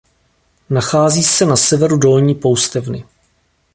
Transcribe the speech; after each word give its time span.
Nachází 0.69 1.23
se 1.23 1.45
na 1.45 1.55
severu 1.55 1.97
Dolní 1.97 2.35
Poustevny. 2.35 3.05